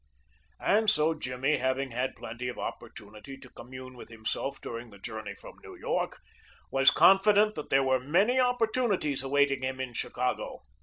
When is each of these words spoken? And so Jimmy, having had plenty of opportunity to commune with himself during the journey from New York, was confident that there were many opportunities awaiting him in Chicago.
And 0.59 0.89
so 0.89 1.13
Jimmy, 1.13 1.57
having 1.57 1.91
had 1.91 2.15
plenty 2.15 2.47
of 2.47 2.57
opportunity 2.57 3.37
to 3.37 3.49
commune 3.51 3.95
with 3.95 4.09
himself 4.09 4.59
during 4.59 4.89
the 4.89 4.97
journey 4.97 5.35
from 5.35 5.59
New 5.63 5.75
York, 5.75 6.17
was 6.71 6.89
confident 6.89 7.53
that 7.53 7.69
there 7.69 7.83
were 7.83 7.99
many 7.99 8.39
opportunities 8.39 9.21
awaiting 9.21 9.61
him 9.61 9.79
in 9.79 9.93
Chicago. 9.93 10.63